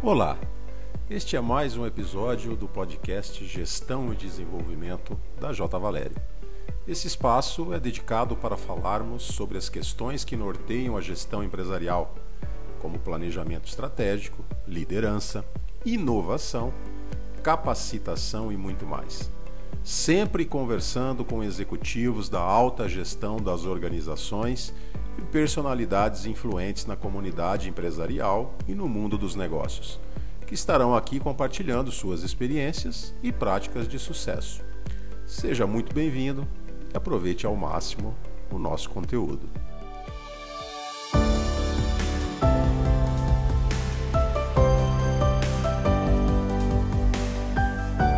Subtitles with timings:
[0.00, 0.38] Olá,
[1.10, 5.76] este é mais um episódio do podcast Gestão e Desenvolvimento da J.
[5.76, 6.14] Valério.
[6.86, 12.14] Esse espaço é dedicado para falarmos sobre as questões que norteiam a gestão empresarial,
[12.78, 15.44] como planejamento estratégico, liderança,
[15.84, 16.72] inovação,
[17.42, 19.30] capacitação e muito mais.
[19.82, 24.72] Sempre conversando com executivos da alta gestão das organizações
[25.18, 30.00] e personalidades influentes na comunidade empresarial e no mundo dos negócios,
[30.46, 34.62] que estarão aqui compartilhando suas experiências e práticas de sucesso.
[35.26, 36.46] Seja muito bem-vindo
[36.94, 38.14] e aproveite ao máximo
[38.50, 39.50] o nosso conteúdo.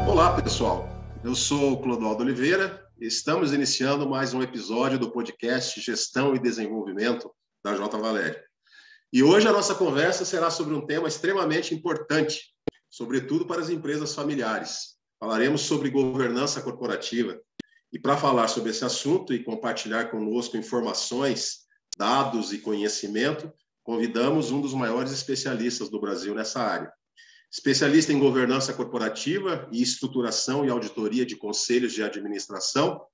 [0.06, 0.88] Olá, pessoal.
[1.24, 7.30] Eu sou Clodoaldo Oliveira estamos iniciando mais um episódio do podcast Gestão e Desenvolvimento
[7.64, 7.96] da J.
[7.96, 8.38] Valério.
[9.10, 12.52] E hoje a nossa conversa será sobre um tema extremamente importante,
[12.90, 14.96] sobretudo para as empresas familiares.
[15.18, 17.40] Falaremos sobre governança corporativa,
[17.90, 21.60] e para falar sobre esse assunto e compartilhar conosco informações,
[21.96, 23.50] dados e conhecimento,
[23.82, 26.92] convidamos um dos maiores especialistas do Brasil nessa área.
[27.50, 33.04] Especialista em governança corporativa e estruturação e auditoria de conselhos de administração,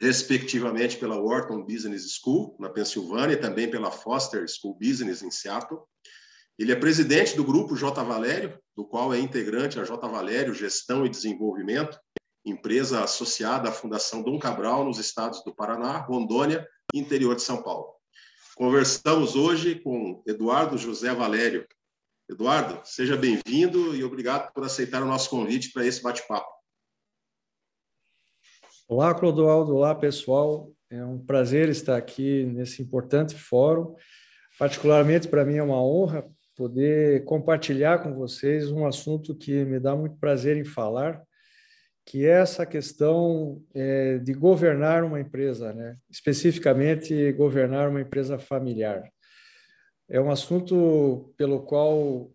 [0.00, 5.80] respectivamente pela Wharton Business School, na Pensilvânia, e também pela Foster School Business, em Seattle.
[6.58, 8.02] Ele é presidente do grupo J.
[8.02, 10.06] Valério, do qual é integrante a J.
[10.08, 11.98] Valério Gestão e Desenvolvimento,
[12.44, 17.62] empresa associada à Fundação Dom Cabral nos estados do Paraná, Rondônia e interior de São
[17.62, 17.94] Paulo.
[18.54, 21.66] Conversamos hoje com Eduardo José Valério.
[22.30, 26.50] Eduardo, seja bem-vindo e obrigado por aceitar o nosso convite para esse bate-papo.
[28.86, 29.74] Olá, Clodoaldo.
[29.74, 30.70] Olá, pessoal.
[30.90, 33.94] É um prazer estar aqui nesse importante fórum.
[34.58, 39.96] Particularmente para mim é uma honra poder compartilhar com vocês um assunto que me dá
[39.96, 41.22] muito prazer em falar,
[42.04, 45.96] que é essa questão é, de governar uma empresa, né?
[46.10, 49.02] especificamente governar uma empresa familiar.
[50.10, 52.30] É um assunto pelo qual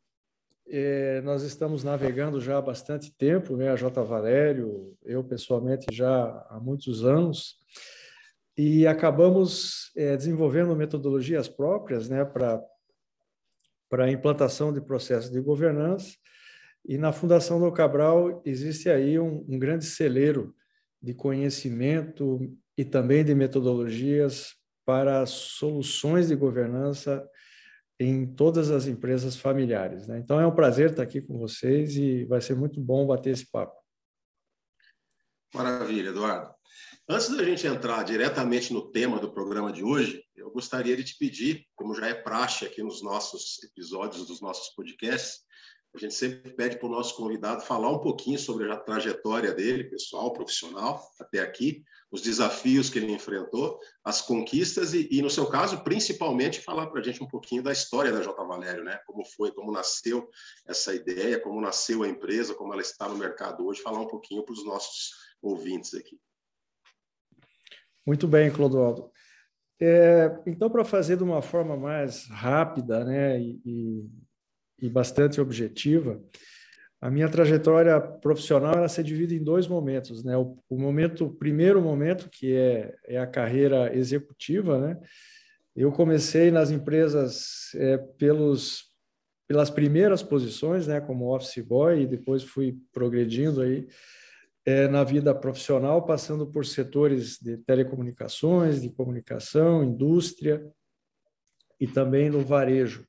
[0.67, 3.71] é, nós estamos navegando já há bastante tempo, né?
[3.71, 4.03] a J.
[4.03, 7.57] Valério, eu pessoalmente já há muitos anos,
[8.55, 12.23] e acabamos é, desenvolvendo metodologias próprias né?
[12.23, 12.61] para
[13.91, 16.15] a implantação de processos de governança,
[16.85, 20.53] e na Fundação do Cabral existe aí um, um grande celeiro
[21.01, 24.53] de conhecimento e também de metodologias
[24.85, 27.27] para soluções de governança
[27.99, 30.07] em todas as empresas familiares.
[30.07, 30.19] Né?
[30.19, 33.49] Então é um prazer estar aqui com vocês e vai ser muito bom bater esse
[33.49, 33.75] papo.
[35.53, 36.53] Maravilha, Eduardo.
[37.07, 41.17] Antes da gente entrar diretamente no tema do programa de hoje, eu gostaria de te
[41.17, 45.41] pedir, como já é praxe aqui nos nossos episódios dos nossos podcasts,
[45.95, 49.83] a gente sempre pede para o nosso convidado falar um pouquinho sobre a trajetória dele,
[49.83, 55.45] pessoal, profissional, até aqui, os desafios que ele enfrentou, as conquistas e, e no seu
[55.45, 58.43] caso, principalmente, falar para a gente um pouquinho da história da J.
[58.43, 58.99] Valério, né?
[59.05, 60.27] Como foi, como nasceu
[60.67, 64.43] essa ideia, como nasceu a empresa, como ela está no mercado hoje, falar um pouquinho
[64.43, 65.11] para os nossos
[65.41, 66.19] ouvintes aqui.
[68.05, 69.11] Muito bem, Clodoaldo.
[69.79, 74.22] É, então, para fazer de uma forma mais rápida né, e, e
[74.83, 76.21] e bastante objetiva,
[76.99, 80.37] a minha trajetória profissional ela se divide em dois momentos, né?
[80.37, 84.99] O, o momento, o primeiro momento que é, é a carreira executiva, né?
[85.73, 88.91] Eu comecei nas empresas é, pelos
[89.45, 90.99] pelas primeiras posições, né?
[90.99, 93.87] Como office boy e depois fui progredindo aí
[94.65, 100.65] é, na vida profissional, passando por setores de telecomunicações, de comunicação, indústria
[101.79, 103.05] e também no varejo.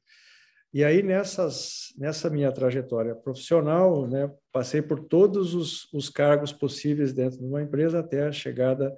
[0.75, 7.13] E aí, nessas, nessa minha trajetória profissional, né, passei por todos os, os cargos possíveis
[7.13, 8.93] dentro de uma empresa até a chegada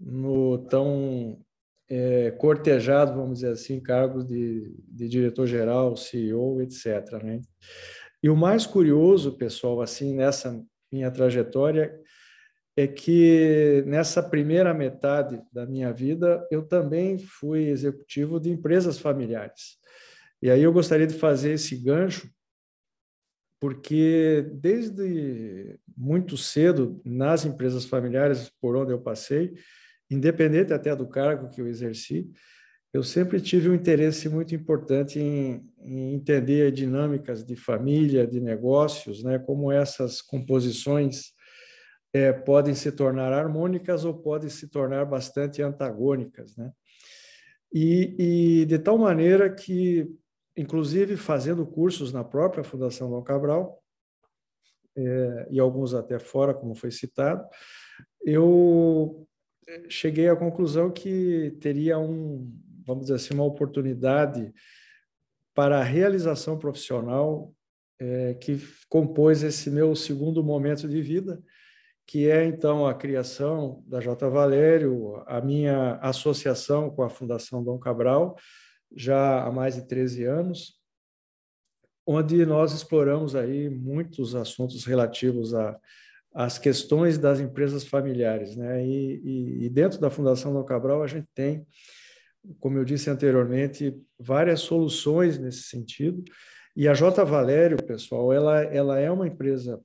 [0.00, 1.38] no tão
[1.86, 7.22] é, cortejado, vamos dizer assim, cargos de, de diretor-geral, CEO, etc.
[7.22, 7.42] Né?
[8.22, 11.94] E o mais curioso, pessoal, assim, nessa minha trajetória,
[12.74, 19.76] é que nessa primeira metade da minha vida, eu também fui executivo de empresas familiares.
[20.42, 22.28] E aí eu gostaria de fazer esse gancho,
[23.60, 29.54] porque desde muito cedo, nas empresas familiares por onde eu passei,
[30.10, 32.28] independente até do cargo que eu exerci,
[32.92, 39.22] eu sempre tive um interesse muito importante em, em entender dinâmicas de família, de negócios,
[39.22, 41.32] né, como essas composições
[42.12, 46.70] é, podem se tornar harmônicas ou podem se tornar bastante antagônicas, né?
[47.72, 50.06] E, e de tal maneira que
[50.56, 53.82] inclusive fazendo cursos na própria Fundação Dom Cabral,
[54.96, 57.46] é, e alguns até fora, como foi citado,
[58.24, 59.26] eu
[59.88, 62.52] cheguei à conclusão que teria um,
[62.86, 64.52] vamos dizer assim, uma oportunidade
[65.54, 67.52] para a realização profissional
[67.98, 71.42] é, que compôs esse meu segundo momento de vida,
[72.06, 74.28] que é então a criação da J.
[74.28, 78.36] Valério, a minha associação com a Fundação Dom Cabral,
[78.96, 80.80] já há mais de 13 anos,
[82.06, 85.78] onde nós exploramos aí muitos assuntos relativos a
[86.34, 88.84] às questões das empresas familiares, né?
[88.86, 91.66] E, e, e dentro da Fundação Dom Cabral a gente tem,
[92.58, 96.24] como eu disse anteriormente, várias soluções nesse sentido.
[96.74, 99.80] E a J Valério, pessoal, ela ela é uma empresa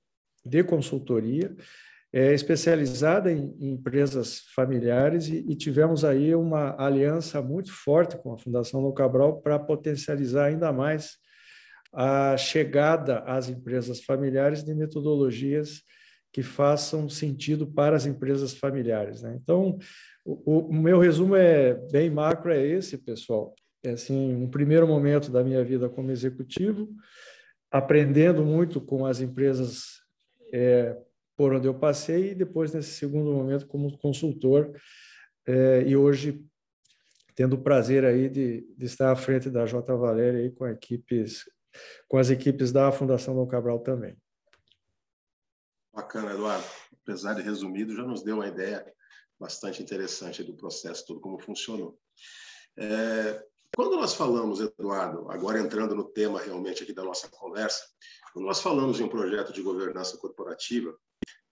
[0.46, 1.54] de consultoria
[2.18, 8.34] é especializada em, em empresas familiares e, e, tivemos aí uma aliança muito forte com
[8.34, 11.18] a Fundação Dom Cabral para potencializar ainda mais
[11.94, 15.84] a chegada às empresas familiares de metodologias
[16.34, 19.22] que façam sentido para as empresas familiares.
[19.22, 19.38] Né?
[19.40, 19.78] Então,
[20.26, 23.54] o, o, meu resumo é bem macro, é esse, pessoal.
[23.84, 26.90] É assim, um primeiro momento da minha vida como executivo,
[27.72, 30.02] aprendendo muito com as empresas
[30.52, 30.98] é,
[31.38, 34.76] por onde eu passei, e depois, nesse segundo momento, como consultor,
[35.46, 36.44] é, e hoje
[37.36, 39.96] tendo o prazer aí de, de, estar à frente da J.
[39.96, 41.46] Valéria aí com equipes
[42.08, 44.18] com as equipes da Fundação Dom Cabral também.
[45.94, 46.66] Bacana, Eduardo.
[47.04, 48.84] Apesar de resumido, já nos deu uma ideia
[49.40, 52.00] bastante interessante do processo todo, como funcionou.
[52.76, 53.44] É,
[53.76, 57.84] quando nós falamos, Eduardo, agora entrando no tema realmente aqui da nossa conversa,
[58.34, 60.98] quando nós falamos em um projeto de governança corporativa,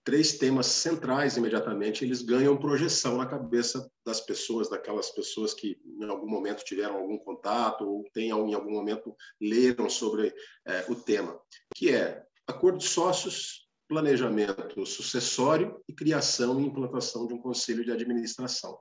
[0.06, 6.08] três temas centrais imediatamente eles ganham projeção na cabeça das pessoas, daquelas pessoas que em
[6.08, 10.32] algum momento tiveram algum contato ou tenham em algum momento leram sobre
[10.64, 11.36] é, o tema,
[11.74, 17.90] que é acordo de sócios, planejamento sucessório e criação e implantação de um conselho de
[17.90, 18.78] administração.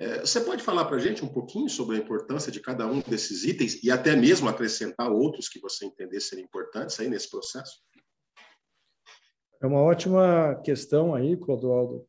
[0.00, 3.00] É, você pode falar para a gente um pouquinho sobre a importância de cada um
[3.00, 7.82] desses itens e até mesmo acrescentar outros que você entender serem importantes aí nesse processo?
[9.60, 12.04] É uma ótima questão aí, Clodoaldo.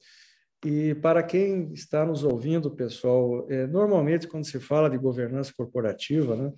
[0.65, 6.35] E para quem está nos ouvindo, pessoal, é, normalmente quando se fala de governança corporativa,
[6.35, 6.51] né,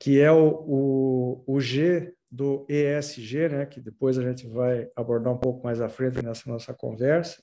[0.00, 5.32] que é o, o, o G do ESG, né, que depois a gente vai abordar
[5.32, 7.42] um pouco mais à frente nessa nossa conversa,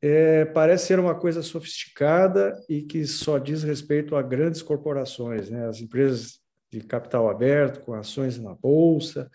[0.00, 5.66] é, parece ser uma coisa sofisticada e que só diz respeito a grandes corporações, né,
[5.66, 9.28] as empresas de capital aberto, com ações na bolsa,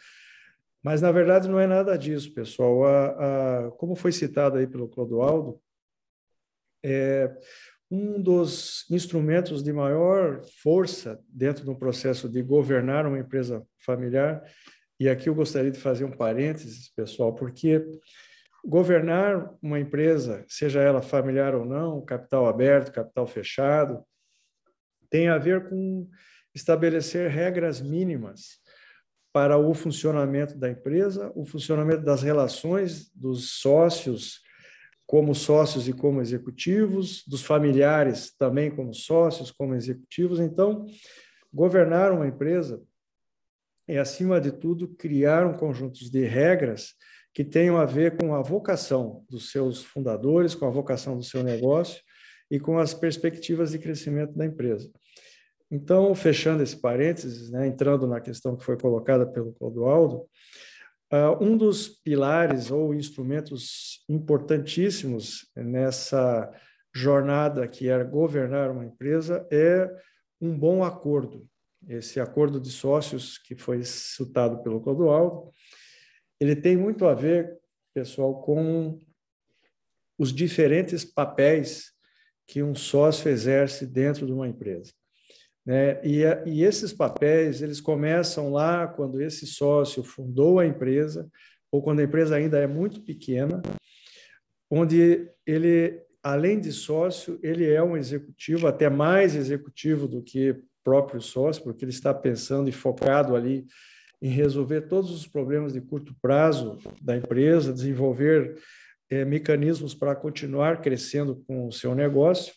[0.84, 2.86] mas na verdade não é nada disso, pessoal.
[2.86, 5.62] A, a, como foi citado aí pelo Clodoaldo,
[6.84, 7.34] é,
[7.90, 14.44] um dos instrumentos de maior força dentro do processo de governar uma empresa familiar,
[15.00, 17.84] e aqui eu gostaria de fazer um parênteses, pessoal, porque
[18.66, 24.04] governar uma empresa, seja ela familiar ou não, capital aberto, capital fechado,
[25.10, 26.10] tem a ver com
[26.56, 28.63] estabelecer regras mínimas
[29.34, 34.44] para o funcionamento da empresa, o funcionamento das relações dos sócios
[35.06, 40.40] como sócios e como executivos, dos familiares também como sócios, como executivos.
[40.40, 40.86] Então,
[41.54, 42.82] governar uma empresa
[43.88, 46.94] é, acima de tudo, criar um conjunto de regras
[47.34, 51.44] que tenham a ver com a vocação dos seus fundadores, com a vocação do seu
[51.44, 52.02] negócio
[52.50, 54.90] e com as perspectivas de crescimento da empresa.
[55.74, 60.28] Então, fechando esse parênteses, né, entrando na questão que foi colocada pelo Clodoaldo,
[61.14, 66.52] Uh, um dos pilares ou instrumentos importantíssimos nessa
[66.92, 69.88] jornada que é governar uma empresa é
[70.42, 71.48] um bom acordo.
[71.88, 75.52] Esse acordo de sócios que foi citado pelo Clodoaldo,
[76.40, 77.60] ele tem muito a ver,
[77.94, 78.98] pessoal, com
[80.18, 81.92] os diferentes papéis
[82.48, 84.92] que um sócio exerce dentro de uma empresa.
[85.66, 86.00] Né?
[86.04, 91.30] E, e esses papéis eles começam lá quando esse sócio fundou a empresa
[91.72, 93.62] ou quando a empresa ainda é muito pequena,
[94.70, 101.22] onde ele, além de sócio, ele é um executivo, até mais executivo do que próprio
[101.22, 103.66] sócio, porque ele está pensando e focado ali
[104.22, 108.58] em resolver todos os problemas de curto prazo da empresa, desenvolver
[109.10, 112.54] é, mecanismos para continuar crescendo com o seu negócio.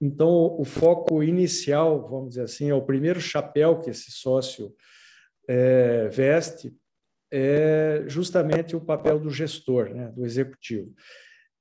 [0.00, 4.72] Então, o foco inicial, vamos dizer assim, é o primeiro chapéu que esse sócio
[5.48, 6.72] é, veste,
[7.30, 10.94] é justamente o papel do gestor, né, do executivo.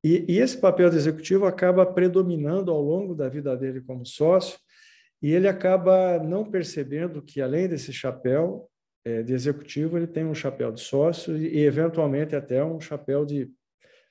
[0.04, 4.60] E, e, esse papel do executivo acaba predominando ao longo da vida dele como sócio,
[5.22, 8.70] e ele acaba não percebendo que, além desse chapéu
[9.04, 13.50] é, de executivo, ele tem um chapéu de sócio e, eventualmente, até um chapéu de,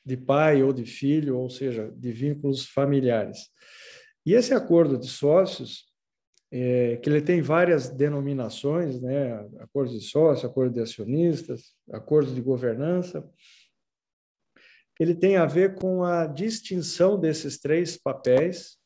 [0.04, 3.38] de pai ou de filho, ou seja, de vínculos familiares.
[4.26, 5.85] E esse acordo de sócios,
[6.50, 9.35] é, que ele tem várias denominações, né?
[9.61, 13.25] acordo de sócio, acordo de acionistas, acordo de governança,
[14.99, 18.78] ele tem a ver com a distinção desses três papéis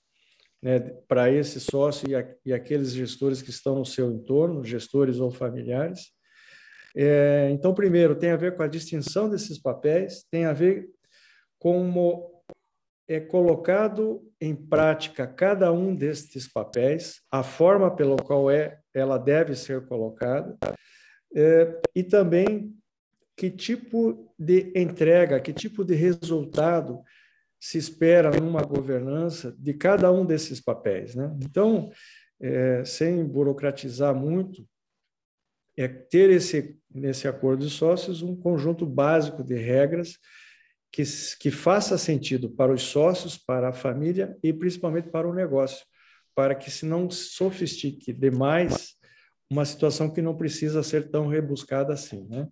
[0.62, 0.78] né,
[1.08, 5.30] para esse sócio e, a, e, aqueles gestores que estão no seu entorno, gestores ou
[5.30, 6.12] familiares.
[6.94, 10.90] É, então, primeiro, tem a ver com a distinção desses papéis, tem a ver
[11.58, 12.39] como
[13.10, 19.56] é colocado em prática cada um destes papéis, a forma pela qual é, ela deve
[19.56, 20.56] ser colocada,
[21.34, 22.72] é, e também
[23.36, 27.02] que tipo de entrega, que tipo de resultado
[27.58, 31.16] se espera numa governança de cada um desses papéis.
[31.16, 31.36] Né?
[31.42, 31.90] Então,
[32.40, 34.64] é, sem burocratizar muito,
[35.76, 40.16] é ter esse, nesse acordo de sócios um conjunto básico de regras
[40.92, 41.02] que,
[41.38, 45.84] que faça sentido para os sócios, para a família e principalmente para o negócio,
[46.34, 48.96] para que se não sofistique demais
[49.50, 52.26] uma situação que não precisa ser tão rebuscada assim.
[52.28, 52.48] Né?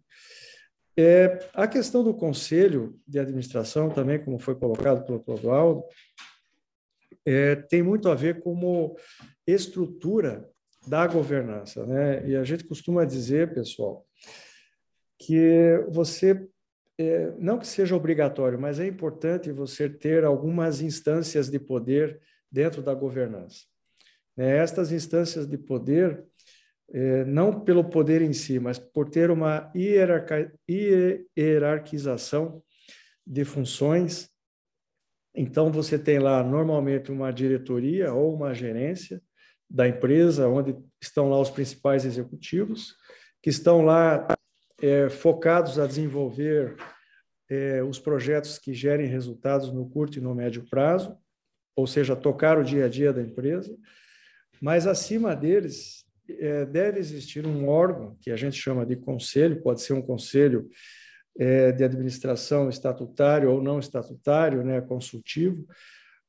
[0.97, 5.85] É, a questão do conselho de administração, também, como foi colocado pelo Clodoaldo,
[7.25, 8.97] é, tem muito a ver com
[9.47, 10.49] estrutura
[10.89, 11.87] da governança.
[11.87, 12.29] Né?
[12.29, 14.05] E a gente costuma dizer, pessoal,
[15.19, 16.49] que você,
[16.99, 22.83] é, não que seja obrigatório, mas é importante você ter algumas instâncias de poder dentro
[22.83, 23.61] da governança.
[24.37, 24.57] Né?
[24.57, 26.25] Estas instâncias de poder
[26.91, 32.63] é, não pelo poder em si, mas por ter uma hierarquização
[33.27, 34.31] de funções.
[35.35, 39.23] Então, você tem lá normalmente uma diretoria ou uma gerência
[39.71, 42.97] da empresa, onde estão lá os principais executivos,
[43.43, 44.27] que estão lá
[44.81, 46.77] é, focados a desenvolver
[47.51, 51.17] é, os projetos que gerem resultados no curto e no médio prazo,
[51.75, 53.75] ou seja, tocar o dia a dia da empresa.
[54.61, 59.81] Mas acima deles é, deve existir um órgão que a gente chama de conselho, pode
[59.81, 60.69] ser um conselho
[61.39, 65.67] é, de administração estatutário ou não estatutário, né, consultivo,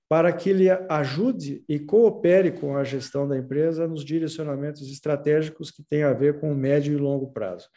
[0.08, 5.84] para que ele ajude e coopere com a gestão da empresa nos direcionamentos estratégicos que
[5.84, 7.68] têm a ver com o médio e longo prazo.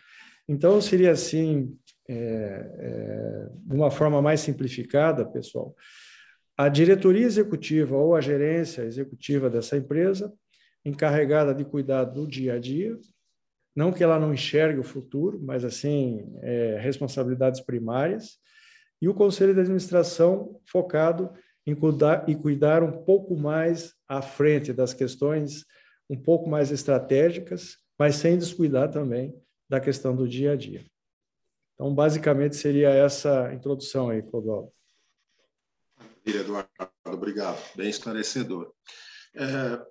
[0.49, 1.77] Então, seria assim,
[2.09, 5.75] é, é, de uma forma mais simplificada, pessoal,
[6.57, 10.33] a diretoria executiva ou a gerência executiva dessa empresa
[10.85, 12.99] encarregada de cuidar do dia a dia,
[13.75, 18.39] não que ela não enxergue o futuro, mas assim, é, responsabilidades primárias,
[19.01, 21.33] e o conselho de administração focado
[21.67, 25.65] em cuidar, e cuidar um pouco mais à frente das questões
[26.11, 29.35] um pouco mais estratégicas, mas sem descuidar também
[29.73, 30.85] da questão do dia a dia.
[31.75, 34.71] Então, basicamente, seria essa introdução aí, Clodoaldo.
[36.27, 36.69] Eduardo,
[37.07, 37.59] obrigado.
[37.75, 38.71] Bem esclarecedor.
[39.35, 39.83] É,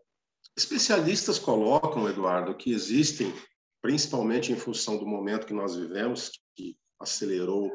[0.56, 3.34] Especialistas colocam, Eduardo, que existem,
[3.82, 7.72] principalmente em função do momento que nós vivemos, que acelerou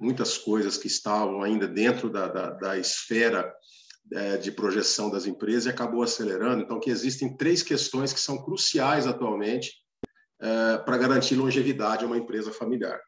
[0.00, 3.54] muitas coisas que estavam ainda dentro da, da, da esfera
[4.12, 6.64] é, de projeção das empresas e acabou acelerando.
[6.64, 9.85] Então, que existem três questões que são cruciais atualmente
[10.40, 13.00] é, para garantir longevidade a uma empresa familiar: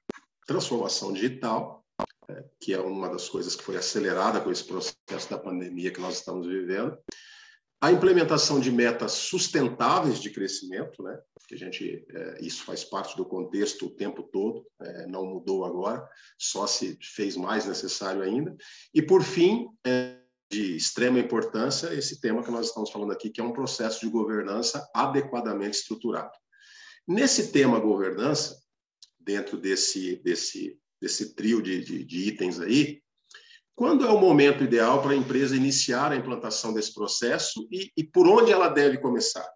[0.46, 1.84] transformação digital,
[2.28, 6.00] é, que é uma das coisas que foi acelerada com esse processo da pandemia que
[6.00, 6.96] nós estamos vivendo,
[7.80, 11.16] a implementação de metas sustentáveis de crescimento, né?
[11.46, 15.64] Que a gente é, isso faz parte do contexto o tempo todo, é, não mudou
[15.64, 16.06] agora,
[16.36, 18.56] só se fez mais necessário ainda.
[18.92, 20.18] E por fim, é,
[20.50, 24.10] de extrema importância esse tema que nós estamos falando aqui, que é um processo de
[24.10, 26.32] governança adequadamente estruturado.
[27.08, 28.60] Nesse tema governança,
[29.18, 33.00] dentro desse desse desse trio de, de, de itens aí,
[33.74, 38.02] quando é o momento ideal para a empresa iniciar a implantação desse processo e, e
[38.02, 39.48] por onde ela deve começar?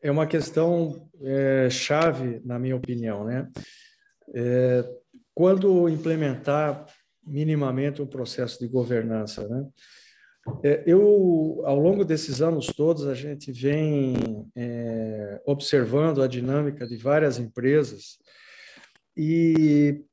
[0.00, 3.24] É uma questão é, chave, na minha opinião.
[3.24, 3.50] Né?
[4.34, 4.84] É,
[5.34, 6.86] quando implementar
[7.22, 9.68] minimamente um processo de governança, né?
[10.62, 16.96] É, eu, ao longo desses anos todos, a gente vem é, observando a dinâmica de
[16.96, 18.18] várias empresas
[19.16, 20.04] e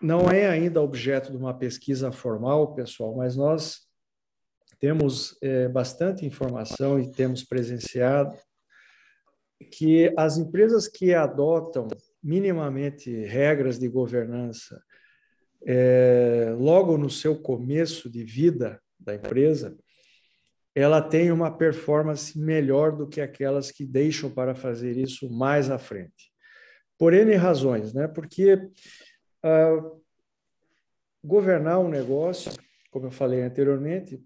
[0.00, 3.86] não é ainda objeto de uma pesquisa formal, pessoal, mas nós
[4.78, 8.36] temos é, bastante informação e temos presenciado
[9.70, 11.86] que as empresas que adotam
[12.22, 14.82] minimamente regras de governança
[15.64, 19.76] é, logo no seu começo de vida da empresa,
[20.74, 25.78] ela tem uma performance melhor do que aquelas que deixam para fazer isso mais à
[25.78, 26.32] frente.
[26.98, 28.08] Por N razões, né?
[28.08, 30.02] Porque uh,
[31.22, 32.52] governar um negócio,
[32.90, 34.22] como eu falei anteriormente,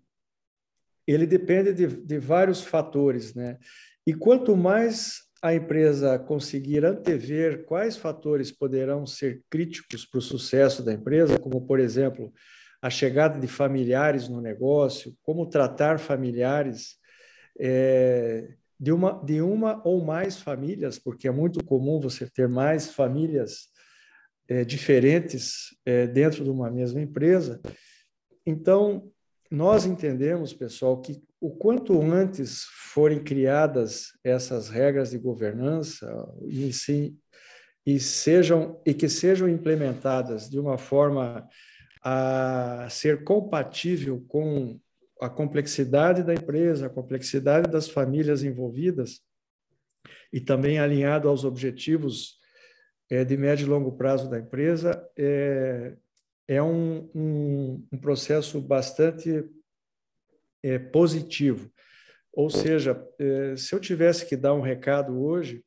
[1.06, 3.58] ele depende de, de vários fatores, né?
[4.06, 10.82] E quanto mais a empresa conseguir antever quais fatores poderão ser críticos para o sucesso
[10.82, 12.32] da empresa, como, por exemplo,
[12.86, 16.96] a chegada de familiares no negócio, como tratar familiares
[17.58, 22.88] é, de, uma, de uma ou mais famílias, porque é muito comum você ter mais
[22.88, 23.68] famílias
[24.48, 27.60] é, diferentes é, dentro de uma mesma empresa.
[28.46, 29.10] Então,
[29.50, 36.06] nós entendemos, pessoal, que o quanto antes forem criadas essas regras de governança
[36.46, 37.18] e, sim,
[37.84, 41.48] e sejam e que sejam implementadas de uma forma
[42.08, 44.78] a ser compatível com
[45.20, 49.20] a complexidade da empresa, a complexidade das famílias envolvidas
[50.32, 52.38] e também alinhado aos objetivos
[53.10, 55.96] é, de médio e longo prazo da empresa, é,
[56.46, 59.44] é um, um, um processo bastante
[60.62, 61.68] é, positivo.
[62.32, 63.02] Ou seja,
[63.56, 65.64] se eu tivesse que dar um recado hoje,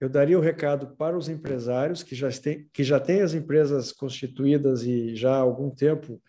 [0.00, 3.90] eu daria o recado para os empresários que já têm, que já têm as empresas
[3.90, 6.22] constituídas e já há algum tempo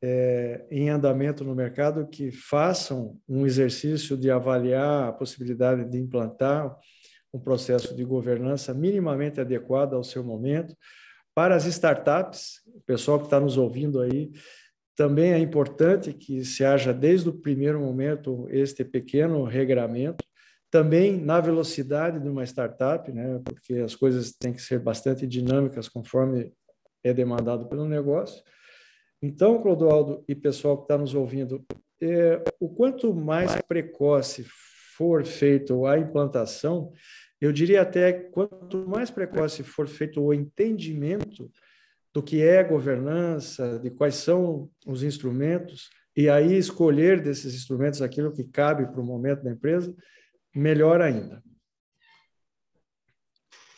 [0.00, 6.76] é, em andamento no mercado, que façam um exercício de avaliar a possibilidade de implantar
[7.32, 10.76] um processo de governança minimamente adequado ao seu momento.
[11.34, 14.30] Para as startups, o pessoal que está nos ouvindo aí,
[14.94, 20.24] também é importante que se haja desde o primeiro momento este pequeno regramento
[20.72, 25.86] também na velocidade de uma startup, né, porque as coisas têm que ser bastante dinâmicas
[25.86, 26.50] conforme
[27.04, 28.42] é demandado pelo negócio.
[29.20, 31.62] Então, Clodoaldo e pessoal que está nos ouvindo,
[32.00, 34.46] é, o quanto mais precoce
[34.96, 36.90] for feito a implantação,
[37.38, 41.50] eu diria até quanto mais precoce for feito o entendimento
[42.14, 48.32] do que é governança, de quais são os instrumentos, e aí escolher desses instrumentos aquilo
[48.32, 49.94] que cabe para o momento da empresa,
[50.54, 51.42] melhor ainda.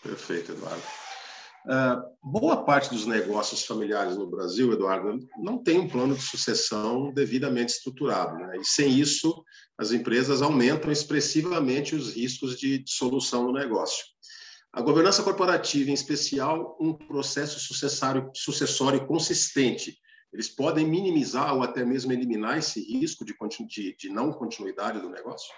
[0.02, 0.82] Perfeito, Eduardo.
[1.66, 7.10] Uh, boa parte dos negócios familiares no Brasil, Eduardo, não tem um plano de sucessão
[7.10, 8.36] devidamente estruturado.
[8.36, 8.58] Né?
[8.58, 9.42] E sem isso,
[9.78, 14.04] as empresas aumentam expressivamente os riscos de dissolução do negócio.
[14.74, 19.96] A governança corporativa, em especial, um processo sucessório, sucessório consistente,
[20.32, 23.34] eles podem minimizar ou até mesmo eliminar esse risco de,
[23.68, 25.48] de, de não continuidade do negócio?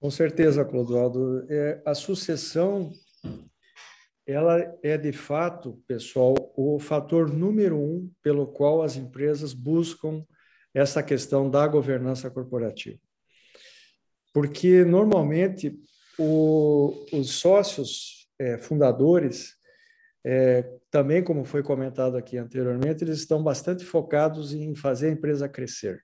[0.00, 1.44] Com certeza, Clodoaldo.
[1.50, 2.90] É, a sucessão,
[4.26, 10.24] ela é de fato, pessoal, o fator número um pelo qual as empresas buscam
[10.72, 12.98] essa questão da governança corporativa.
[14.32, 15.78] Porque, normalmente,
[16.18, 19.54] o, os sócios é, fundadores,
[20.24, 25.46] é, também como foi comentado aqui anteriormente, eles estão bastante focados em fazer a empresa
[25.46, 26.02] crescer.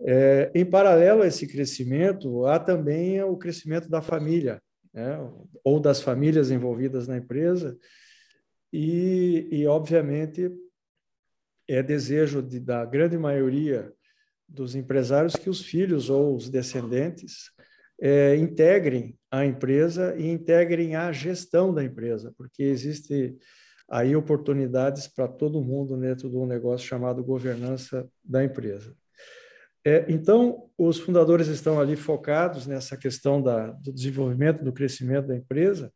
[0.00, 4.60] É, em paralelo a esse crescimento, há também o crescimento da família,
[4.92, 5.18] né?
[5.62, 7.76] ou das famílias envolvidas na empresa,
[8.72, 10.50] e, e obviamente,
[11.68, 13.92] é desejo de, da grande maioria
[14.48, 17.50] dos empresários que os filhos ou os descendentes
[18.00, 23.36] é, integrem a empresa e integrem a gestão da empresa, porque existe
[23.88, 28.94] aí oportunidades para todo mundo dentro de um negócio chamado governança da empresa.
[29.86, 35.36] É, então, os fundadores estão ali focados nessa questão da, do desenvolvimento, do crescimento da
[35.36, 35.92] empresa,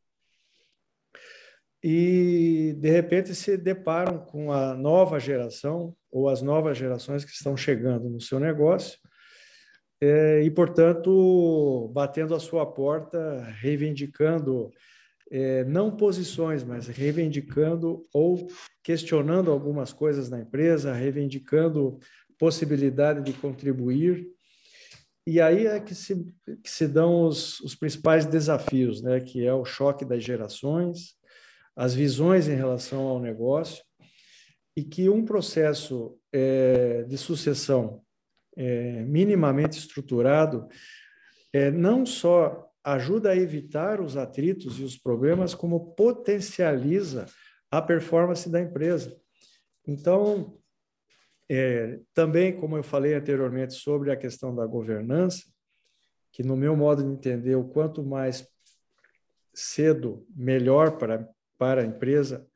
[1.82, 7.56] e de repente se deparam com a nova geração ou as novas gerações que estão
[7.56, 8.98] chegando no seu negócio
[10.00, 14.70] é, e, portanto, batendo a sua porta, reivindicando
[15.30, 18.48] é, não posições, mas reivindicando ou
[18.82, 21.98] questionando algumas coisas na empresa, reivindicando
[22.38, 24.26] possibilidade de contribuir.
[25.26, 26.26] E aí é que se,
[26.62, 29.20] que se dão os, os principais desafios, né?
[29.20, 31.14] que é o choque das gerações,
[31.76, 33.84] as visões em relação ao negócio,
[34.76, 38.02] e que um processo é, de sucessão
[38.56, 40.68] é, minimamente estruturado
[41.52, 47.26] é, não só ajuda a evitar os atritos e os problemas, como potencializa
[47.70, 49.14] a performance da empresa.
[49.86, 50.58] Então,
[51.48, 55.42] é, também, como eu falei anteriormente sobre a questão da governança,
[56.30, 58.46] que no meu modo de entender, o quanto mais
[59.54, 62.46] cedo, melhor para, para a empresa,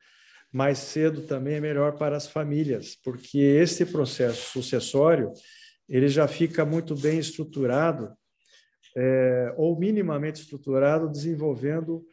[0.51, 5.33] mais cedo também é melhor para as famílias, porque esse processo sucessório
[5.89, 8.13] ele já fica muito bem estruturado,
[8.95, 12.05] é, ou minimamente estruturado, desenvolvendo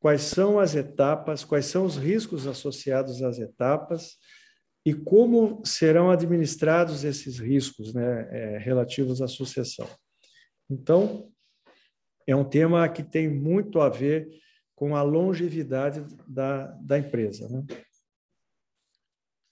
[0.00, 4.18] quais são as etapas, quais são os riscos associados às etapas
[4.84, 9.88] e como serão administrados esses riscos né, é, relativos à sucessão.
[10.68, 11.32] Então,
[12.26, 14.28] é um tema que tem muito a ver
[14.74, 17.48] com a longevidade da, da empresa.
[17.48, 17.64] Né?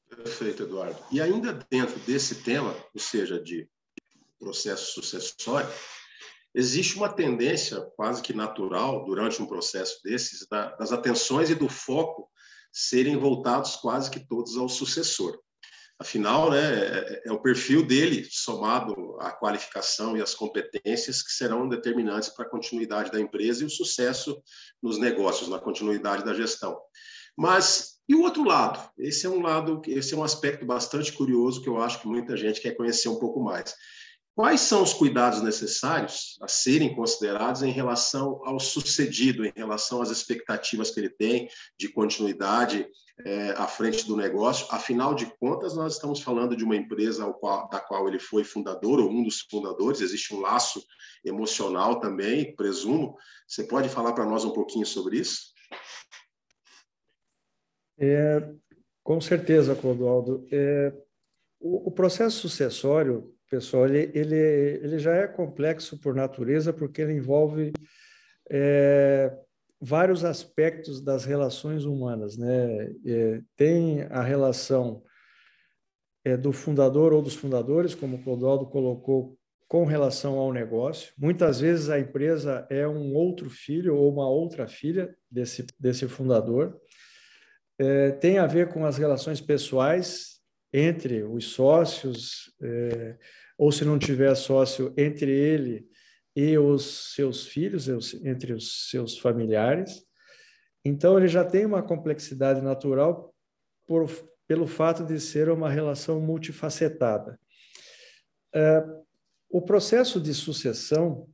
[0.09, 0.99] Perfeito, Eduardo.
[1.11, 3.69] E ainda dentro desse tema, ou seja, de
[4.39, 5.71] processo sucessório,
[6.55, 12.29] existe uma tendência quase que natural durante um processo desses das atenções e do foco
[12.73, 15.39] serem voltados quase que todos ao sucessor.
[15.99, 21.69] Afinal, né, é, é, o perfil dele somado à qualificação e às competências que serão
[21.69, 24.43] determinantes para a continuidade da empresa e o sucesso
[24.83, 26.77] nos negócios, na continuidade da gestão.
[27.37, 28.91] Mas e o outro lado?
[28.99, 32.37] Esse é um lado, esse é um aspecto bastante curioso que eu acho que muita
[32.37, 33.75] gente quer conhecer um pouco mais.
[34.35, 40.09] Quais são os cuidados necessários a serem considerados em relação ao sucedido, em relação às
[40.09, 42.89] expectativas que ele tem de continuidade
[43.27, 44.67] é, à frente do negócio?
[44.71, 49.01] Afinal de contas, nós estamos falando de uma empresa qual, da qual ele foi fundador,
[49.01, 50.83] ou um dos fundadores, existe um laço
[51.23, 53.15] emocional também, presumo.
[53.47, 55.53] Você pode falar para nós um pouquinho sobre isso?
[57.99, 58.51] É,
[59.05, 60.47] com certeza, Clodoaldo.
[60.51, 60.91] É,
[61.61, 67.13] o, o processo sucessório pessoal, ele, ele, ele já é complexo por natureza, porque ele
[67.13, 67.71] envolve
[68.51, 69.31] é,
[69.79, 72.39] vários aspectos das relações humanas.
[72.39, 72.95] Né?
[73.05, 75.03] É, tem a relação
[76.25, 79.37] é, do fundador ou dos fundadores, como o Clodoaldo colocou,
[79.69, 81.13] com relação ao negócio.
[81.19, 86.81] Muitas vezes a empresa é um outro filho ou uma outra filha desse, desse fundador.
[87.79, 90.41] É, tem a ver com as relações pessoais
[90.73, 93.19] entre os sócios, é,
[93.63, 95.89] ou se não tiver sócio entre ele
[96.35, 97.87] e os seus filhos,
[98.25, 100.05] entre os seus familiares.
[100.85, 103.33] Então, ele já tem uma complexidade natural
[103.87, 104.11] por,
[104.49, 107.39] pelo fato de ser uma relação multifacetada.
[108.53, 108.85] É,
[109.49, 111.29] o processo de sucessão,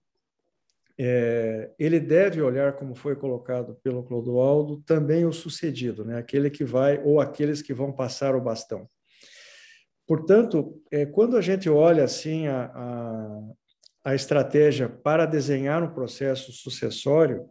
[0.98, 6.18] é, ele deve olhar, como foi colocado pelo Clodoaldo, também o sucedido, né?
[6.18, 8.86] aquele que vai, ou aqueles que vão passar o bastão.
[10.08, 13.40] Portanto, é, quando a gente olha assim a, a,
[14.06, 17.46] a estratégia para desenhar um processo sucessório,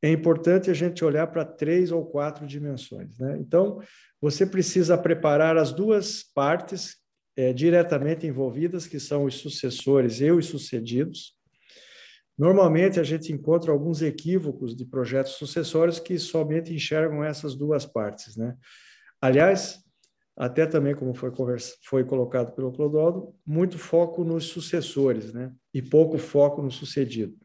[0.00, 3.18] é importante a gente olhar para três ou quatro dimensões.
[3.18, 3.36] Né?
[3.38, 3.82] Então,
[4.18, 6.96] você precisa preparar as duas partes
[7.36, 11.34] é, diretamente envolvidas, que são os sucessores e os sucedidos.
[12.38, 18.36] Normalmente, a gente encontra alguns equívocos de projetos sucessórios que somente enxergam essas duas partes.
[18.36, 18.56] Né?
[19.20, 19.84] Aliás,
[20.38, 25.52] até também, como foi, conversa, foi colocado pelo Clodoaldo, muito foco nos sucessores, né?
[25.74, 27.36] E pouco foco no sucedido.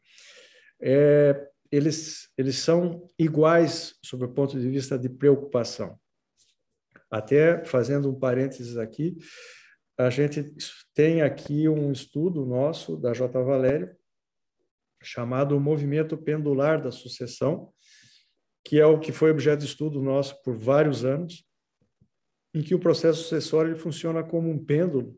[0.80, 6.00] É, eles, eles são iguais sob o ponto de vista de preocupação.
[7.10, 9.18] Até fazendo um parênteses aqui,
[9.98, 10.54] a gente
[10.94, 13.42] tem aqui um estudo nosso da J.
[13.44, 13.90] Valério,
[15.02, 17.74] chamado Movimento Pendular da Sucessão,
[18.64, 21.44] que é o que foi objeto de estudo nosso por vários anos,
[22.54, 25.18] em que o processo sucessório funciona como um pêndulo,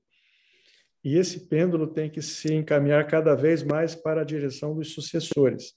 [1.03, 5.73] e esse pêndulo tem que se encaminhar cada vez mais para a direção dos sucessores.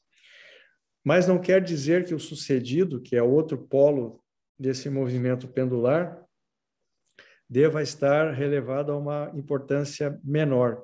[1.05, 4.25] Mas não quer dizer que o sucedido, que é outro polo
[4.59, 6.19] desse movimento pendular,
[7.49, 10.83] deva estar relevado a uma importância menor.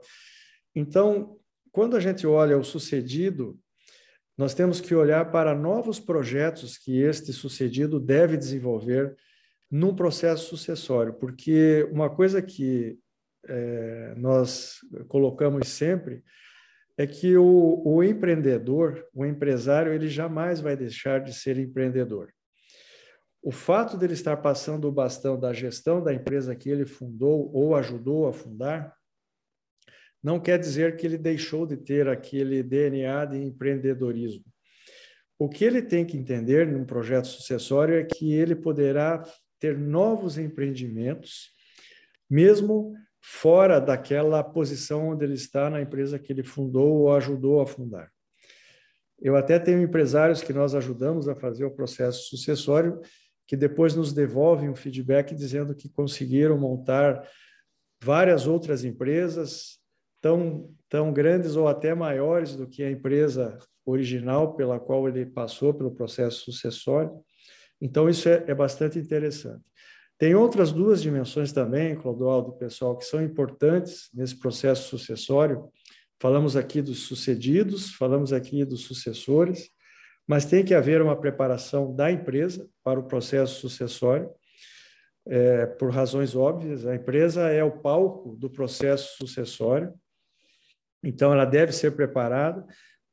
[0.74, 1.38] Então,
[1.72, 3.58] quando a gente olha o sucedido,
[4.36, 9.16] nós temos que olhar para novos projetos que este sucedido deve desenvolver
[9.74, 12.96] num processo sucessório, porque uma coisa que
[13.44, 14.76] é, nós
[15.08, 16.22] colocamos sempre
[16.96, 22.32] é que o, o empreendedor, o empresário, ele jamais vai deixar de ser empreendedor.
[23.42, 27.74] O fato dele estar passando o bastão da gestão da empresa que ele fundou ou
[27.74, 28.94] ajudou a fundar,
[30.22, 34.44] não quer dizer que ele deixou de ter aquele DNA de empreendedorismo.
[35.36, 39.24] O que ele tem que entender num projeto sucessório é que ele poderá
[39.64, 41.48] ter novos empreendimentos,
[42.28, 47.66] mesmo fora daquela posição onde ele está na empresa que ele fundou ou ajudou a
[47.66, 48.10] fundar.
[49.18, 53.00] Eu até tenho empresários que nós ajudamos a fazer o processo sucessório,
[53.46, 57.26] que depois nos devolvem um feedback dizendo que conseguiram montar
[58.02, 59.78] várias outras empresas
[60.20, 65.72] tão, tão grandes ou até maiores do que a empresa original pela qual ele passou
[65.72, 67.18] pelo processo sucessório.
[67.80, 69.64] Então, isso é, é bastante interessante.
[70.18, 75.68] Tem outras duas dimensões também, Clodoaldo, pessoal, que são importantes nesse processo sucessório.
[76.20, 79.70] Falamos aqui dos sucedidos, falamos aqui dos sucessores,
[80.26, 84.30] mas tem que haver uma preparação da empresa para o processo sucessório,
[85.26, 86.86] é, por razões óbvias.
[86.86, 89.92] A empresa é o palco do processo sucessório,
[91.02, 92.64] então ela deve ser preparada.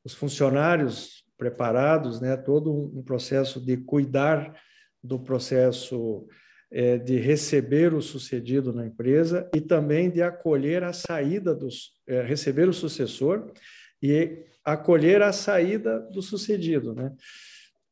[0.04, 4.54] Os funcionários preparados, né, todo um processo de cuidar
[5.02, 6.24] do processo
[6.70, 12.22] é, de receber o sucedido na empresa e também de acolher a saída dos, é,
[12.22, 13.52] receber o sucessor
[14.00, 17.12] e acolher a saída do sucedido, né?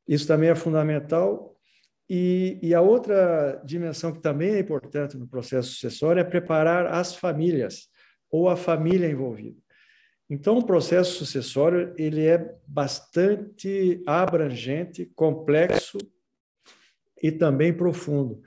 [0.06, 1.56] Isso também é fundamental.
[2.08, 7.16] E, e a outra dimensão que também é importante no processo sucessório é preparar as
[7.16, 7.88] famílias
[8.30, 9.58] ou a família envolvida.
[10.30, 15.98] Então, o processo sucessório ele é bastante abrangente, complexo
[17.20, 18.40] e também profundo.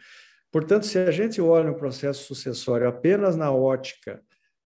[0.50, 4.24] Portanto, se a gente olha o processo sucessório apenas na ótica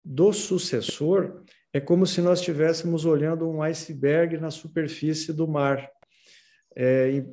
[0.04, 5.88] do sucessor, é como se nós estivéssemos olhando um iceberg na superfície do mar.
[6.74, 7.24] É,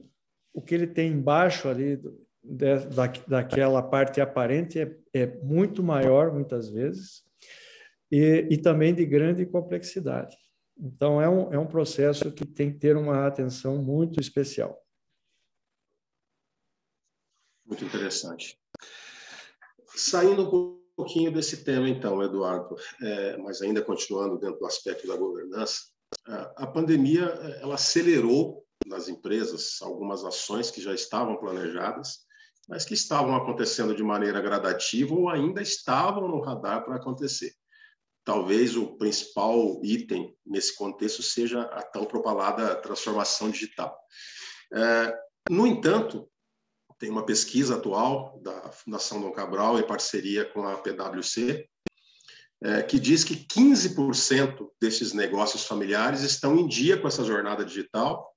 [0.53, 1.99] o que ele tem embaixo ali
[2.43, 7.23] da, daquela parte aparente é, é, muito maior, muitas vezes,
[8.11, 10.35] e, e também de grande complexidade.
[10.77, 14.77] Então, é um, é um processo que tem que ter uma atenção muito especial.
[17.65, 18.59] Muito interessante.
[19.95, 25.15] Saindo um pouquinho desse tema, então, Eduardo, é, mas ainda continuando dentro do aspecto da
[25.15, 25.83] governança,
[26.25, 27.25] a, a pandemia
[27.61, 32.25] ela acelerou nas empresas algumas ações que já estavam planejadas,
[32.67, 37.53] mas que estavam acontecendo de maneira gradativa ou ainda estavam no radar para acontecer.
[38.23, 43.97] Talvez o principal item nesse contexto seja a tão propalada transformação digital.
[44.73, 45.13] É,
[45.49, 46.29] no entanto,
[46.99, 51.67] tem uma pesquisa atual da Fundação Dom Cabral, em parceria com a PwC,
[52.63, 58.30] é, que diz que 15% desses negócios familiares estão em dia com essa jornada digital,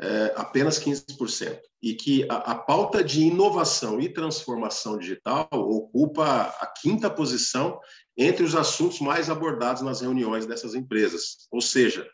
[0.00, 1.58] é, apenas 15%.
[1.82, 7.80] E que a, a, pauta de inovação e transformação digital ocupa a quinta posição
[8.16, 11.46] entre os assuntos mais abordados nas reuniões dessas empresas.
[11.50, 12.06] Ou seja,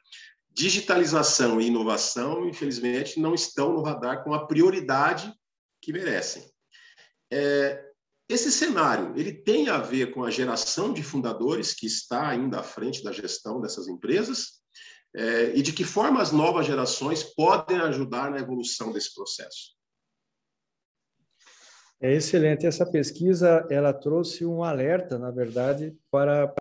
[0.50, 5.32] digitalização e inovação, infelizmente, não estão no radar com a prioridade
[5.80, 6.44] que merecem.
[7.32, 7.82] É,
[8.28, 12.62] esse cenário ele tem a ver com a geração de fundadores que está ainda à
[12.62, 14.61] frente da gestão dessas empresas
[15.14, 19.74] é, e de que forma as novas gerações podem ajudar na evolução desse processo.
[22.00, 22.66] É excelente.
[22.66, 26.52] Essa pesquisa ela trouxe um alerta, na verdade, para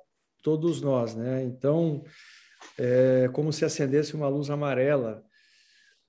[0.44, 1.44] todos nós, né?
[1.44, 2.04] Então,
[2.78, 5.24] é como se acendesse uma luz amarela.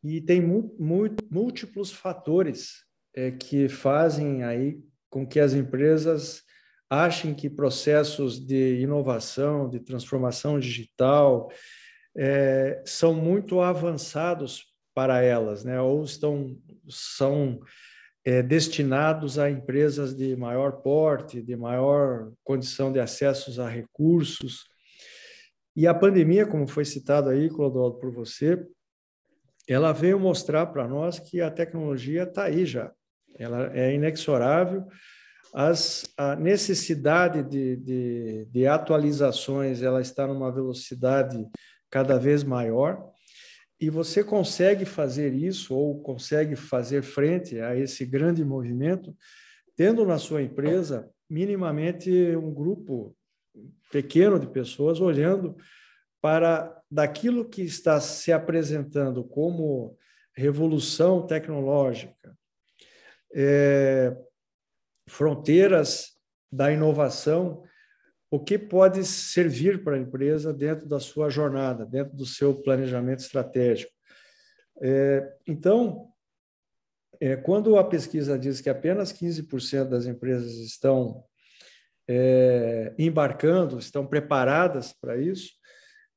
[0.05, 6.43] E tem múltiplos fatores é, que fazem aí com que as empresas
[6.91, 11.51] achem que processos de inovação, de transformação digital,
[12.17, 15.81] é, são muito avançados para elas, né?
[15.81, 16.57] ou estão,
[16.89, 17.61] são
[18.25, 24.65] é, destinados a empresas de maior porte, de maior condição de acessos a recursos.
[25.75, 28.63] E a pandemia, como foi citado aí, Clodoaldo, por você,
[29.67, 32.93] ela veio mostrar para nós que a tecnologia está aí já
[33.39, 34.87] ela é inexorável.
[35.55, 41.47] As, a necessidade de, de, de atualizações ela está numa velocidade
[41.93, 43.13] cada vez maior
[43.79, 49.17] e você consegue fazer isso ou consegue fazer frente a esse grande movimento
[49.77, 53.15] tendo na sua empresa minimamente um grupo
[53.91, 55.57] pequeno de pessoas olhando
[56.21, 59.97] para daquilo que está se apresentando como
[60.35, 62.37] revolução tecnológica,
[63.35, 64.17] é,
[65.09, 66.13] fronteiras
[66.51, 67.63] da inovação,
[68.33, 73.19] o que pode servir para a empresa dentro da sua jornada, dentro do seu planejamento
[73.19, 73.93] estratégico.
[74.81, 76.09] É, então,
[77.21, 81.23] é, quando a pesquisa diz que apenas 15% das empresas estão
[82.09, 85.51] é, embarcando, estão preparadas para isso,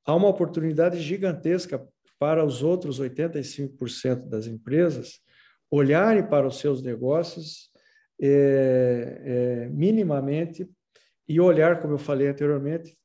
[0.06, 1.86] há uma oportunidade gigantesca
[2.18, 5.20] para os outros 85% das empresas
[5.70, 7.70] olharem para os seus negócios
[8.22, 10.66] é, é, minimamente
[11.28, 12.98] e olhar, como eu falei anteriormente,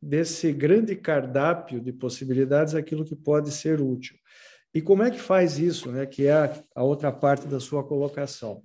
[0.00, 4.16] desse grande cardápio de possibilidades aquilo que pode ser útil.
[4.74, 6.06] E como é que faz isso, né?
[6.06, 8.62] Que é a, outra parte da sua colocação.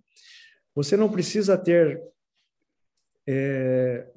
[0.73, 2.01] Você não precisa ter
[3.27, 4.07] é,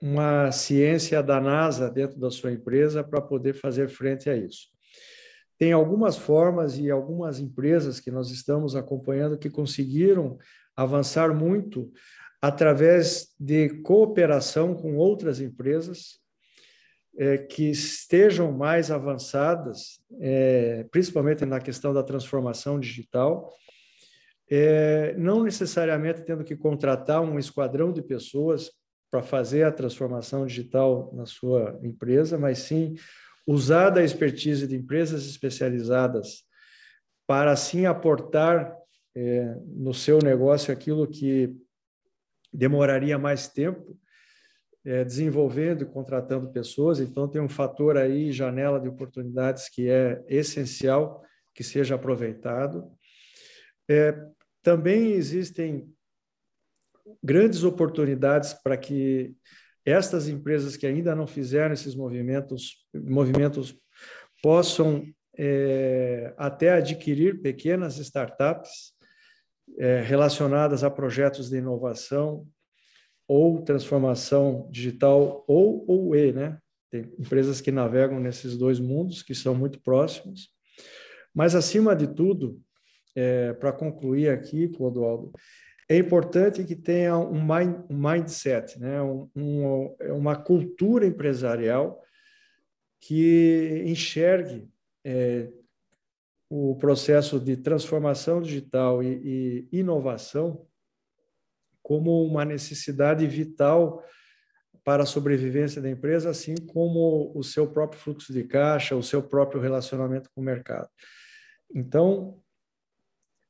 [0.00, 4.68] uma ciência da NASA dentro da sua empresa para poder fazer frente a isso.
[5.58, 10.38] Tem algumas formas e algumas empresas que nós estamos acompanhando que conseguiram
[10.76, 11.92] avançar muito
[12.42, 16.20] através de cooperação com outras empresas
[17.16, 23.48] é, que estejam mais avançadas, é, principalmente na questão da transformação digital,
[24.50, 28.72] é, não necessariamente tendo que contratar um esquadrão de pessoas
[29.08, 32.94] para fazer a transformação digital na sua empresa, mas sim
[33.46, 36.42] usar da expertise de empresas especializadas
[37.26, 38.74] para assim aportar
[39.14, 41.54] é, no seu negócio aquilo que
[42.52, 43.98] demoraria mais tempo
[44.84, 47.00] é, desenvolvendo e contratando pessoas.
[47.00, 51.22] Então, tem um fator aí, janela de oportunidades, que é essencial
[51.54, 52.90] que seja aproveitado.
[53.88, 54.16] É,
[54.62, 55.88] também existem
[57.22, 59.34] grandes oportunidades para que
[59.84, 63.76] estas empresas que ainda não fizeram esses movimentos, movimentos
[64.42, 65.04] possam
[65.36, 68.92] é, até adquirir pequenas startups
[70.04, 72.46] relacionadas a projetos de inovação
[73.26, 76.58] ou transformação digital ou ou e, né?
[76.90, 80.50] Tem empresas que navegam nesses dois mundos que são muito próximos.
[81.34, 82.60] Mas acima de tudo,
[83.16, 85.32] é, para concluir aqui, Clodoaldo,
[85.88, 89.00] é importante que tenha um, mind, um mindset, né?
[89.02, 92.00] Um, um, uma cultura empresarial
[93.00, 94.68] que enxergue
[95.04, 95.50] é,
[96.54, 100.66] o processo de transformação digital e, e inovação
[101.82, 104.04] como uma necessidade vital
[104.84, 109.22] para a sobrevivência da empresa, assim como o seu próprio fluxo de caixa, o seu
[109.22, 110.90] próprio relacionamento com o mercado.
[111.74, 112.38] Então,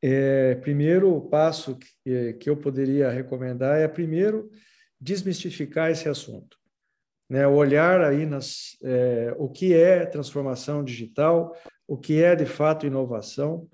[0.01, 4.49] é, primeiro passo que, que eu poderia recomendar é, primeiro,
[5.01, 6.57] desmistificar esse assunto.
[7.29, 7.49] Né?
[7.49, 11.57] Olhar aí nas, é, o que é transformação digital,
[11.93, 13.69] o que é de fato inovação.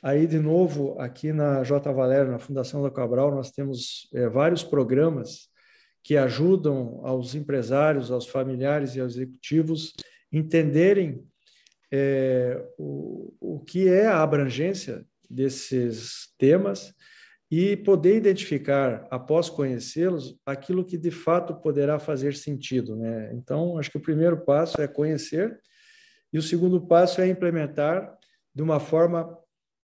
[0.00, 1.92] Aí, de novo, aqui na J.
[1.92, 5.48] Valério, na Fundação da Cabral, nós temos é, vários programas
[6.00, 9.94] que ajudam aos empresários, aos familiares e aos executivos
[10.32, 11.24] entenderem
[11.90, 16.94] é, o, o que é a abrangência desses temas
[17.50, 22.94] e poder identificar, após conhecê-los, aquilo que de fato poderá fazer sentido.
[22.94, 23.32] Né?
[23.34, 25.60] Então, acho que o primeiro passo é conhecer
[26.36, 28.14] e o segundo passo é implementar
[28.54, 29.42] de uma forma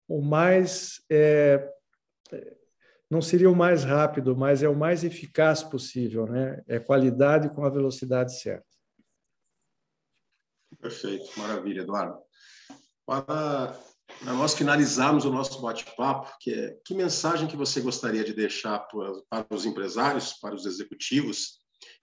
[0.07, 0.99] o mais.
[1.07, 1.71] É,
[3.07, 6.63] não seria o mais rápido, mas é o mais eficaz possível, né?
[6.67, 8.65] É qualidade com a velocidade certa.
[10.79, 12.17] Perfeito, maravilha, Eduardo.
[13.05, 13.79] Para
[14.23, 19.11] nós finalizarmos o nosso bate-papo, que, é, que mensagem que você gostaria de deixar para,
[19.29, 21.59] para os empresários, para os executivos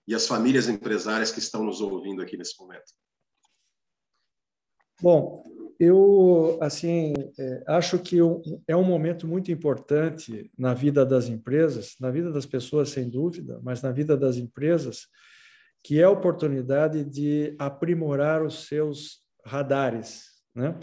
[0.06, 2.94] e as famílias empresárias que estão nos ouvindo aqui nesse momento?
[5.00, 5.44] Bom,
[5.78, 8.18] eu assim é, acho que
[8.66, 13.60] é um momento muito importante na vida das empresas, na vida das pessoas sem dúvida,
[13.62, 15.06] mas na vida das empresas,
[15.84, 20.78] que é a oportunidade de aprimorar os seus radares, né?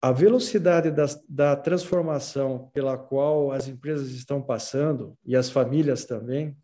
[0.00, 6.56] A velocidade da, da transformação pela qual as empresas estão passando e as famílias também,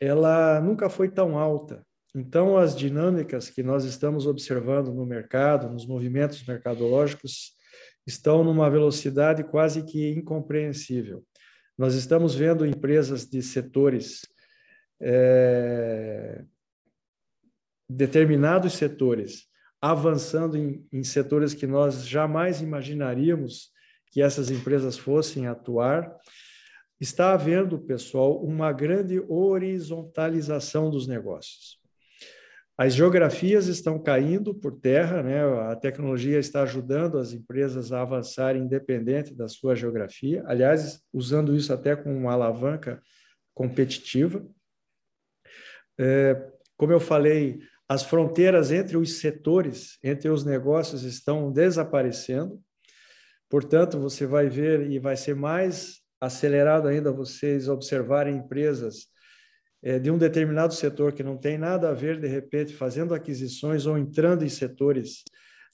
[0.00, 1.86] ela nunca foi tão alta.
[2.14, 7.52] Então, as dinâmicas que nós estamos observando no mercado, nos movimentos mercadológicos,
[8.06, 11.24] estão numa velocidade quase que incompreensível.
[11.78, 14.22] Nós estamos vendo empresas de setores,
[15.00, 16.44] é,
[17.88, 19.46] determinados setores,
[19.80, 23.70] avançando em, em setores que nós jamais imaginaríamos
[24.10, 26.12] que essas empresas fossem atuar.
[27.00, 31.79] Está havendo, pessoal, uma grande horizontalização dos negócios.
[32.80, 35.44] As geografias estão caindo por terra, né?
[35.70, 41.74] a tecnologia está ajudando as empresas a avançarem independente da sua geografia, aliás, usando isso
[41.74, 42.98] até com uma alavanca
[43.52, 44.42] competitiva.
[45.98, 46.42] É,
[46.74, 52.58] como eu falei, as fronteiras entre os setores, entre os negócios estão desaparecendo.
[53.50, 59.06] Portanto, você vai ver e vai ser mais acelerado ainda vocês observarem empresas
[59.82, 63.96] de um determinado setor que não tem nada a ver, de repente, fazendo aquisições ou
[63.96, 65.24] entrando em setores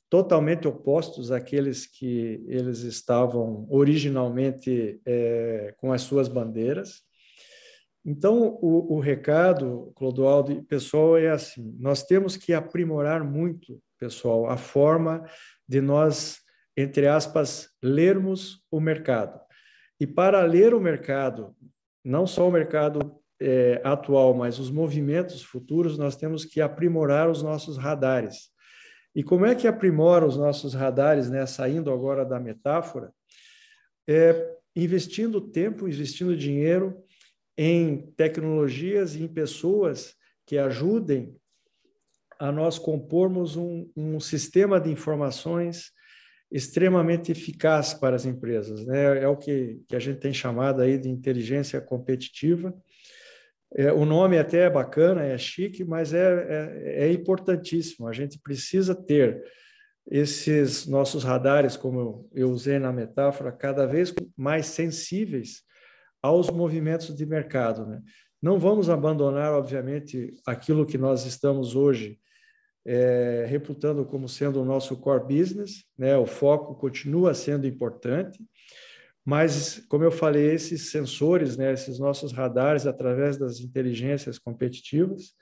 [0.09, 7.03] totalmente opostos àqueles que eles estavam originalmente é, com as suas bandeiras.
[8.05, 14.57] Então, o, o recado, Clodoaldo, pessoal, é assim: nós temos que aprimorar muito, pessoal, a
[14.57, 15.29] forma
[15.69, 16.39] de nós,
[16.77, 19.41] entre aspas, lermos o mercado.
[19.99, 21.57] E para ler o mercado,
[22.05, 27.43] não só o mercado é, atual, mas os movimentos futuros, nós temos que aprimorar os
[27.43, 28.51] nossos radares.
[29.15, 33.13] E como é que aprimora os nossos radares, né, saindo agora da metáfora?
[34.09, 37.03] É investindo tempo, investindo dinheiro
[37.57, 40.15] em tecnologias e em pessoas
[40.45, 41.35] que ajudem
[42.39, 45.91] a nós compormos um, um sistema de informações
[46.51, 48.85] extremamente eficaz para as empresas.
[48.87, 49.23] Né?
[49.23, 52.75] É o que, que a gente tem chamado aí de inteligência competitiva.
[53.79, 58.09] É, o nome até é bacana, é chique, mas é, é, é importantíssimo.
[58.09, 59.45] A gente precisa ter
[60.11, 65.63] esses nossos radares, como eu usei na metáfora, cada vez mais sensíveis
[66.23, 67.85] aos movimentos de mercado.
[67.85, 68.01] Né?
[68.41, 72.19] Não vamos abandonar, obviamente, aquilo que nós estamos hoje
[72.87, 76.17] é, reputando como sendo o nosso core business, né?
[76.17, 78.43] o foco continua sendo importante,
[79.27, 85.35] mas, como eu falei, esses sensores, né, esses nossos radares, através das inteligências competitivas,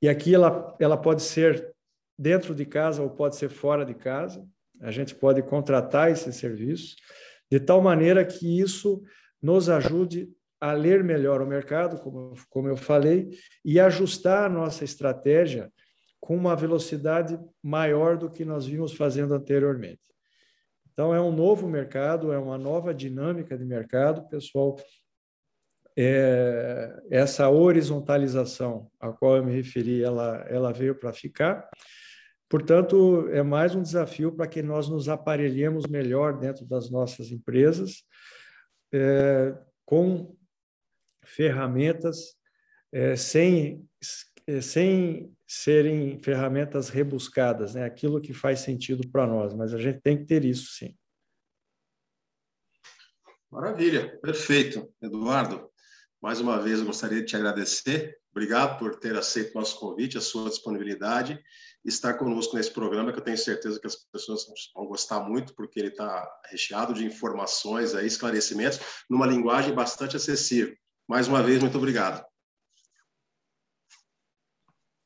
[0.00, 1.74] e aqui ela, ela pode ser
[2.16, 4.46] dentro de casa ou pode ser fora de casa,
[4.80, 6.94] a gente pode contratar esse serviço,
[7.50, 9.02] de tal maneira que isso
[9.42, 13.30] nos ajude a ler melhor o mercado, como, como eu falei,
[13.64, 15.72] e ajustar a nossa estratégia
[16.20, 20.08] com uma velocidade maior do que nós vimos fazendo anteriormente.
[20.98, 24.76] Então, é um novo mercado, é uma nova dinâmica de mercado, pessoal.
[25.96, 31.70] É, essa horizontalização a qual eu me referi, ela, ela veio para ficar.
[32.48, 38.02] Portanto, é mais um desafio para que nós nos aparelhemos melhor dentro das nossas empresas,
[38.92, 40.36] é, com
[41.22, 42.34] ferramentas,
[42.90, 43.88] é, sem,
[44.48, 47.84] é, sem serem ferramentas rebuscadas, né?
[47.84, 50.94] aquilo que faz sentido para nós, mas a gente tem que ter isso sim.
[53.50, 54.92] Maravilha, perfeito.
[55.00, 55.70] Eduardo,
[56.20, 58.18] mais uma vez gostaria de te agradecer.
[58.30, 61.42] Obrigado por ter aceito o nosso convite, a sua disponibilidade
[61.84, 64.44] estar conosco nesse programa que eu tenho certeza que as pessoas
[64.74, 70.74] vão gostar muito, porque ele está recheado de informações, aí, esclarecimentos, numa linguagem bastante acessível.
[71.08, 72.24] Mais uma vez, muito obrigado.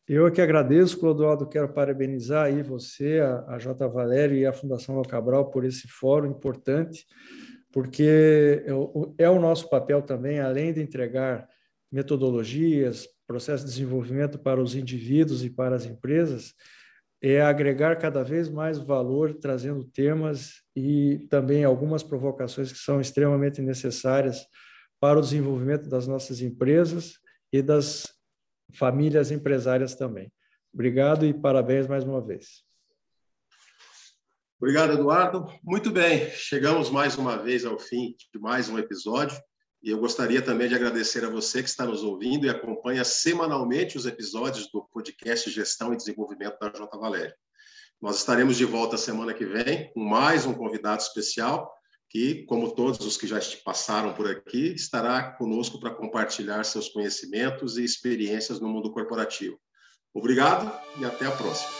[0.08, 3.86] Eu que agradeço, Clodoaldo, quero parabenizar aí você, a, a J.
[3.88, 7.06] Valério e a Fundação Val Cabral por esse fórum importante,
[7.72, 11.48] porque é, é o nosso papel também, além de entregar
[11.90, 16.52] metodologias, processo de desenvolvimento para os indivíduos e para as empresas,
[17.22, 23.62] é agregar cada vez mais valor, trazendo temas e também algumas provocações que são extremamente
[23.62, 24.44] necessárias
[25.00, 27.14] para o desenvolvimento das nossas empresas
[27.52, 28.11] e das
[28.72, 30.32] famílias empresárias também.
[30.72, 32.64] Obrigado e parabéns mais uma vez.
[34.58, 35.52] Obrigado, Eduardo.
[35.62, 39.36] Muito bem, chegamos mais uma vez ao fim de mais um episódio.
[39.82, 43.96] E eu gostaria também de agradecer a você que está nos ouvindo e acompanha semanalmente
[43.96, 46.96] os episódios do podcast Gestão e Desenvolvimento da J.
[46.96, 47.34] Valério.
[48.00, 51.68] Nós estaremos de volta semana que vem com mais um convidado especial
[52.12, 57.78] que, como todos os que já passaram por aqui, estará conosco para compartilhar seus conhecimentos
[57.78, 59.58] e experiências no mundo corporativo.
[60.12, 61.70] Obrigado e até a próxima.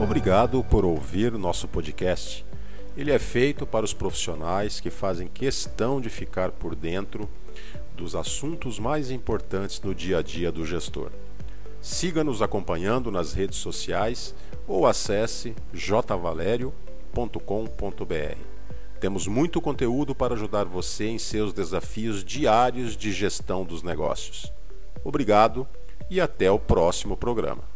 [0.00, 2.46] Obrigado por ouvir nosso podcast.
[2.96, 7.28] Ele é feito para os profissionais que fazem questão de ficar por dentro
[7.96, 11.10] dos assuntos mais importantes no dia a dia do gestor.
[11.84, 14.34] Siga-nos acompanhando nas redes sociais
[14.66, 16.72] ou acesse jvalerio.com.br.
[18.98, 24.50] Temos muito conteúdo para ajudar você em seus desafios diários de gestão dos negócios.
[25.04, 25.68] Obrigado
[26.08, 27.73] e até o próximo programa.